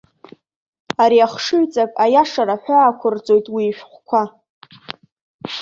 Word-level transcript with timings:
Ари 1.03 1.19
ахшыҩҵак 1.25 1.91
аиашара 2.03 2.61
ҳәаақәырҵоит 2.63 3.45
уи 3.53 3.63
ишәҟәқәа. 3.69 4.23